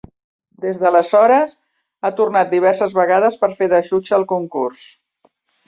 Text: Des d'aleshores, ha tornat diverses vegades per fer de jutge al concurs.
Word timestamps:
Des 0.63 0.79
d'aleshores, 0.83 1.53
ha 2.01 2.11
tornat 2.21 2.51
diverses 2.55 2.97
vegades 3.03 3.39
per 3.45 3.53
fer 3.63 3.71
de 3.77 3.85
jutge 3.93 4.19
al 4.21 4.29
concurs. 4.35 4.85